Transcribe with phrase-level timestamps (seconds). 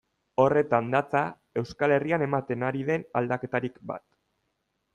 [0.43, 1.21] Horretan datza
[1.61, 4.05] Euskal Herrian ematen ari den aldaketarik bat.